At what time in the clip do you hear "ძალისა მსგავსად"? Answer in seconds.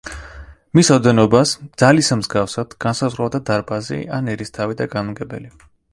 1.83-2.73